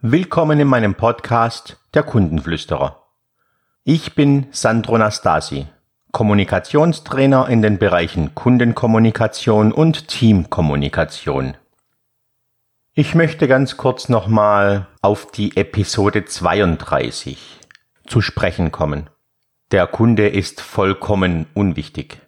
[0.00, 3.02] Willkommen in meinem Podcast Der Kundenflüsterer.
[3.82, 5.66] Ich bin Sandro Nastasi,
[6.12, 11.56] Kommunikationstrainer in den Bereichen Kundenkommunikation und Teamkommunikation.
[12.94, 17.58] Ich möchte ganz kurz nochmal auf die Episode 32
[18.06, 19.10] zu sprechen kommen.
[19.72, 22.20] Der Kunde ist vollkommen unwichtig.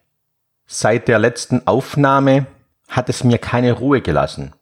[0.66, 2.46] Seit der letzten Aufnahme
[2.89, 4.55] hat es mir keine Ruhe gelassen.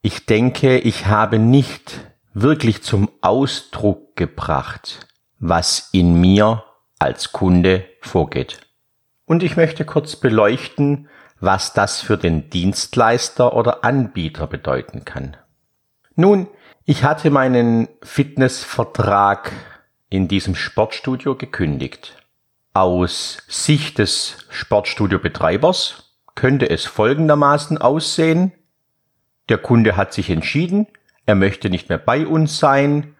[0.00, 2.00] Ich denke, ich habe nicht
[2.34, 5.06] wirklich zum Ausdruck gebracht,
[5.38, 6.64] was in mir
[6.98, 8.60] als Kunde vorgeht.
[9.24, 11.08] Und ich möchte kurz beleuchten,
[11.40, 15.36] was das für den Dienstleister oder Anbieter bedeuten kann.
[16.16, 16.48] Nun,
[16.84, 19.52] ich hatte meinen Fitnessvertrag
[20.10, 22.16] in diesem Sportstudio gekündigt.
[22.72, 28.52] Aus Sicht des Sportstudiobetreibers könnte es folgendermaßen aussehen.
[29.48, 30.86] Der Kunde hat sich entschieden,
[31.26, 33.16] er möchte nicht mehr bei uns sein,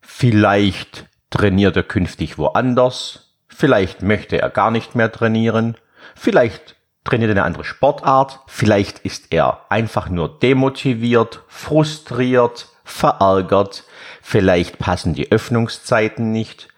[0.00, 5.76] vielleicht trainiert er künftig woanders, vielleicht möchte er gar nicht mehr trainieren,
[6.14, 13.84] vielleicht trainiert er eine andere Sportart, vielleicht ist er einfach nur demotiviert, frustriert, verärgert,
[14.22, 16.68] vielleicht passen die Öffnungszeiten nicht.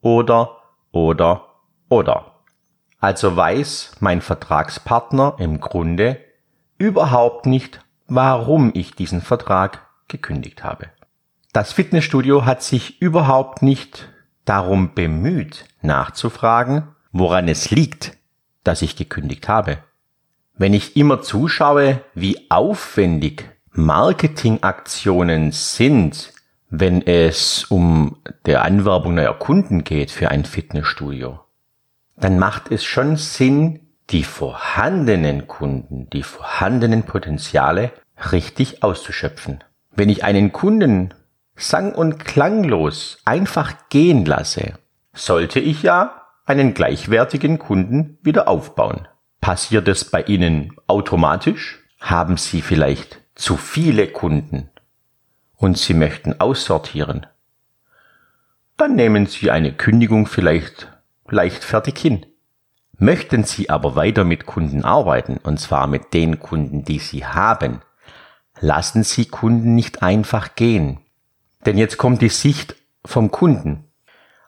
[0.00, 0.58] Oder,
[0.92, 1.46] oder,
[1.88, 2.32] oder.
[3.00, 6.20] Also weiß mein Vertragspartner im Grunde
[6.78, 10.86] überhaupt nicht, warum ich diesen Vertrag gekündigt habe.
[11.52, 14.08] Das Fitnessstudio hat sich überhaupt nicht
[14.44, 18.16] darum bemüht, nachzufragen, woran es liegt,
[18.64, 19.78] dass ich gekündigt habe.
[20.54, 26.32] Wenn ich immer zuschaue, wie aufwendig Marketingaktionen sind,
[26.70, 31.40] wenn es um der Anwerbung neuer Kunden geht für ein Fitnessstudio,
[32.16, 37.92] dann macht es schon Sinn, die vorhandenen Kunden, die vorhandenen Potenziale
[38.32, 39.64] richtig auszuschöpfen.
[39.90, 41.14] Wenn ich einen Kunden
[41.56, 44.74] sang- und klanglos einfach gehen lasse,
[45.12, 49.08] sollte ich ja einen gleichwertigen Kunden wieder aufbauen.
[49.40, 51.82] Passiert es bei Ihnen automatisch?
[52.00, 54.70] Haben Sie vielleicht zu viele Kunden
[55.56, 57.26] und Sie möchten aussortieren?
[58.76, 60.92] Dann nehmen Sie eine Kündigung vielleicht
[61.28, 62.26] leichtfertig hin.
[62.98, 67.82] Möchten Sie aber weiter mit Kunden arbeiten, und zwar mit den Kunden, die Sie haben,
[68.60, 71.00] lassen Sie Kunden nicht einfach gehen.
[71.66, 73.84] Denn jetzt kommt die Sicht vom Kunden.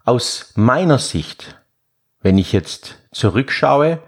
[0.05, 1.63] Aus meiner Sicht,
[2.23, 4.01] wenn ich jetzt zurückschaue,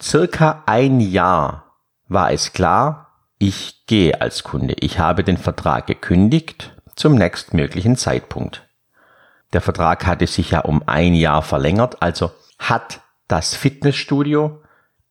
[0.00, 1.74] circa ein Jahr
[2.06, 4.74] war es klar, ich gehe als Kunde.
[4.80, 8.68] Ich habe den Vertrag gekündigt zum nächstmöglichen Zeitpunkt.
[9.52, 14.62] Der Vertrag hatte sich ja um ein Jahr verlängert, also hat das Fitnessstudio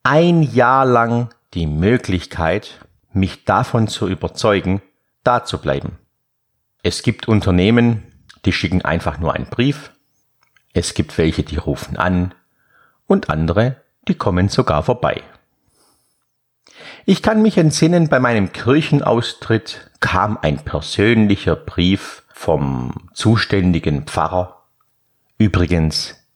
[0.03, 2.79] ein Jahr lang die Möglichkeit,
[3.13, 4.81] mich davon zu überzeugen,
[5.23, 5.97] da zu bleiben.
[6.83, 8.03] Es gibt Unternehmen,
[8.45, 9.91] die schicken einfach nur einen Brief.
[10.73, 12.33] Es gibt welche, die rufen an
[13.07, 15.21] und andere, die kommen sogar vorbei.
[17.05, 24.63] Ich kann mich entsinnen, bei meinem Kirchenaustritt kam ein persönlicher Brief vom zuständigen Pfarrer.
[25.37, 26.26] Übrigens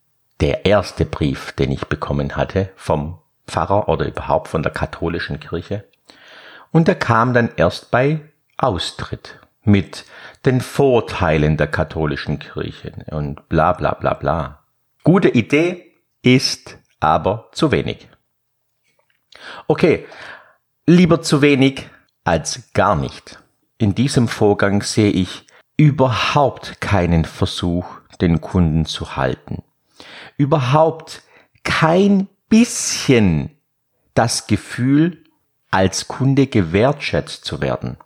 [0.41, 5.85] der erste Brief, den ich bekommen hatte vom Pfarrer oder überhaupt von der katholischen Kirche.
[6.71, 8.21] Und der kam dann erst bei
[8.57, 10.05] Austritt mit
[10.45, 14.63] den Vorteilen der katholischen Kirche und bla bla bla bla.
[15.03, 15.93] Gute Idee
[16.23, 18.07] ist aber zu wenig.
[19.67, 20.07] Okay,
[20.87, 21.87] lieber zu wenig
[22.23, 23.39] als gar nicht.
[23.77, 25.45] In diesem Vorgang sehe ich
[25.77, 27.85] überhaupt keinen Versuch,
[28.19, 29.63] den Kunden zu halten
[30.41, 31.21] überhaupt
[31.63, 33.51] kein bisschen
[34.15, 35.23] das Gefühl,
[35.69, 37.97] als Kunde gewertschätzt zu werden.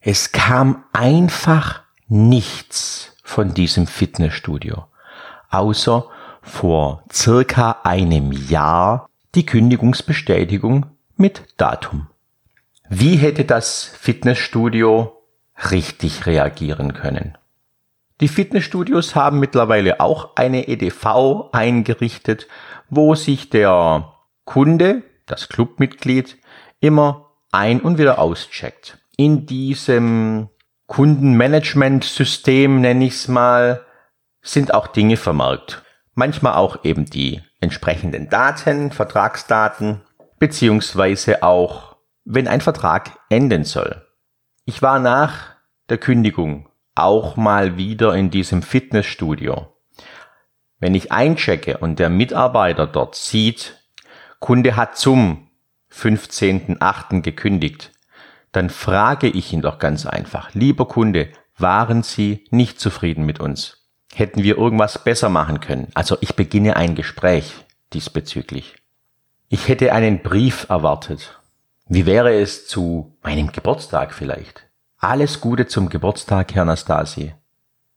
[0.00, 4.84] Es kam einfach nichts von diesem Fitnessstudio,
[5.50, 6.06] außer
[6.42, 10.86] vor circa einem Jahr die Kündigungsbestätigung
[11.16, 12.08] mit Datum.
[12.90, 15.16] Wie hätte das Fitnessstudio
[15.70, 17.38] richtig reagieren können?
[18.20, 22.46] Die Fitnessstudios haben mittlerweile auch eine EDV eingerichtet,
[22.88, 24.14] wo sich der
[24.44, 26.38] Kunde, das Clubmitglied,
[26.80, 28.98] immer ein- und wieder auscheckt.
[29.16, 30.48] In diesem
[30.86, 33.84] Kundenmanagement-System, nenne ich es mal,
[34.42, 35.82] sind auch Dinge vermerkt.
[36.14, 40.02] Manchmal auch eben die entsprechenden Daten, Vertragsdaten,
[40.38, 44.06] beziehungsweise auch, wenn ein Vertrag enden soll.
[44.66, 45.56] Ich war nach
[45.88, 49.68] der Kündigung auch mal wieder in diesem Fitnessstudio.
[50.78, 53.80] Wenn ich einchecke und der Mitarbeiter dort sieht,
[54.38, 55.48] Kunde hat zum
[55.90, 57.22] 15.8.
[57.22, 57.92] gekündigt,
[58.52, 63.88] dann frage ich ihn doch ganz einfach, lieber Kunde, waren Sie nicht zufrieden mit uns?
[64.12, 65.88] Hätten wir irgendwas besser machen können?
[65.94, 67.54] Also ich beginne ein Gespräch
[67.92, 68.76] diesbezüglich.
[69.48, 71.40] Ich hätte einen Brief erwartet.
[71.86, 74.66] Wie wäre es zu meinem Geburtstag vielleicht?
[75.04, 77.34] Alles Gute zum Geburtstag, Herr Nastasi.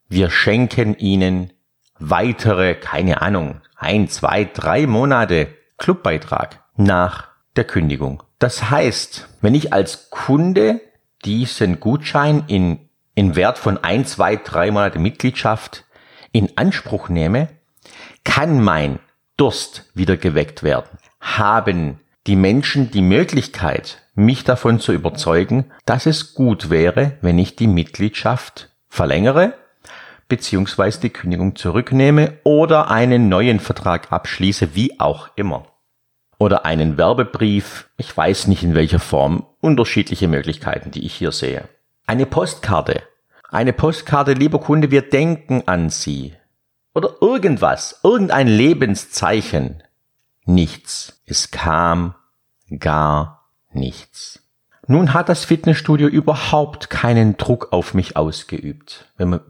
[0.09, 1.53] Wir schenken Ihnen
[1.97, 8.23] weitere, keine Ahnung, ein, zwei, drei Monate Clubbeitrag nach der Kündigung.
[8.39, 10.81] Das heißt, wenn ich als Kunde
[11.23, 15.85] diesen Gutschein in, in Wert von ein, zwei, drei Monate Mitgliedschaft
[16.33, 17.47] in Anspruch nehme,
[18.25, 18.99] kann mein
[19.37, 20.97] Durst wieder geweckt werden.
[21.21, 27.55] Haben die Menschen die Möglichkeit, mich davon zu überzeugen, dass es gut wäre, wenn ich
[27.55, 29.53] die Mitgliedschaft verlängere,
[30.27, 35.65] beziehungsweise die Kündigung zurücknehme oder einen neuen Vertrag abschließe, wie auch immer
[36.39, 41.67] oder einen Werbebrief, ich weiß nicht in welcher Form, unterschiedliche Möglichkeiten, die ich hier sehe.
[42.05, 43.01] Eine Postkarte.
[43.49, 46.35] Eine Postkarte, lieber Kunde, wir denken an Sie.
[46.93, 49.83] Oder irgendwas, irgendein Lebenszeichen.
[50.47, 51.21] Nichts.
[51.25, 52.15] Es kam
[52.79, 54.39] gar nichts.
[54.87, 59.11] Nun hat das Fitnessstudio überhaupt keinen Druck auf mich ausgeübt.
[59.17, 59.41] Man,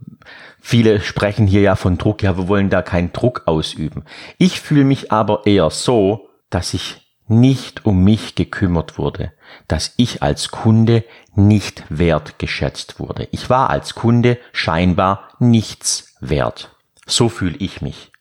[0.60, 4.04] viele sprechen hier ja von Druck, ja, wir wollen da keinen Druck ausüben.
[4.40, 9.32] Ich fühle mich aber eher so, dass sich nicht um mich gekümmert wurde,
[9.68, 11.04] dass ich als Kunde
[11.36, 13.28] nicht wertgeschätzt wurde.
[13.32, 16.72] Ich war als Kunde scheinbar nichts wert.
[17.06, 18.12] So fühle ich mich.